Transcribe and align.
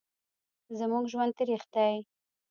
زموږ 0.77 1.03
ژوند 1.11 1.31
تریخ 1.39 1.63
دی 1.73 1.93